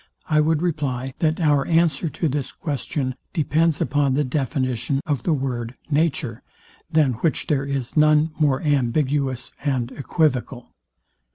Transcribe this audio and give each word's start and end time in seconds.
I 0.27 0.41
would 0.41 0.63
reply, 0.63 1.13
that 1.19 1.39
our 1.39 1.63
answer 1.67 2.09
to 2.09 2.27
this 2.27 2.51
question 2.51 3.13
depends 3.33 3.79
upon 3.79 4.15
the 4.15 4.23
definition 4.23 4.99
of 5.05 5.21
the 5.21 5.31
word, 5.31 5.75
Nature, 5.91 6.41
than 6.91 7.13
which 7.21 7.45
there 7.45 7.65
is 7.65 7.95
none 7.95 8.31
more 8.39 8.63
ambiguous 8.63 9.51
and 9.63 9.91
equivocal. 9.91 10.71